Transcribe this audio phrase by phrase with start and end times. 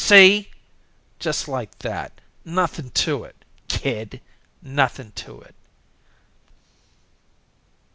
[0.03, 0.49] See?
[1.19, 2.21] Just like that.
[2.43, 3.35] Nothin' to it,
[3.67, 4.19] kid.
[4.59, 5.53] Nothin' to it."